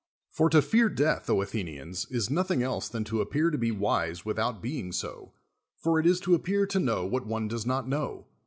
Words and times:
For 0.31 0.49
to 0.49 0.63
fear 0.63 0.89
death, 0.89 1.29
Athenians, 1.29 2.07
is 2.09 2.31
nothing 2.31 2.63
else 2.63 2.89
than 2.89 3.03
to 3.03 3.21
appear 3.21 3.51
to 3.51 3.57
be 3.59 3.69
wise 3.71 4.25
without 4.25 4.59
being 4.59 4.91
so, 4.91 5.33
for 5.77 5.99
it 5.99 6.07
is 6.07 6.19
to 6.21 6.33
appear 6.33 6.65
to 6.65 6.79
know 6.79 7.05
what 7.05 7.27
one 7.27 7.47
does 7.47 7.67
not 7.67 7.87
know. 7.87 8.25